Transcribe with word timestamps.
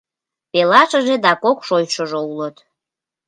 —Пелашыже 0.51 1.15
да 1.25 1.31
кок 1.43 1.59
шочшыжо 1.67 2.19
улыт. 2.31 2.55